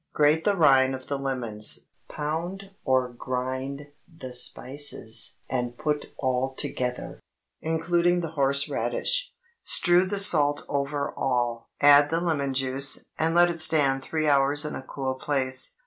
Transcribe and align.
Grate 0.15 0.45
the 0.45 0.55
rind 0.57 0.95
of 0.95 1.05
the 1.05 1.17
lemons; 1.19 1.87
pound 2.09 2.71
or 2.83 3.07
grind 3.13 3.91
the 4.11 4.33
spices, 4.33 5.35
and 5.47 5.77
put 5.77 6.11
all 6.17 6.55
together, 6.55 7.19
including 7.61 8.21
the 8.21 8.31
horse 8.31 8.67
radish. 8.67 9.31
Strew 9.63 10.07
the 10.07 10.17
salt 10.17 10.65
over 10.67 11.13
all, 11.15 11.69
add 11.79 12.09
the 12.09 12.19
lemon 12.19 12.55
juice, 12.55 13.05
and 13.19 13.35
let 13.35 13.51
it 13.51 13.61
stand 13.61 14.01
three 14.01 14.27
hours 14.27 14.65
in 14.65 14.73
a 14.73 14.81
cool 14.81 15.13
place. 15.13 15.75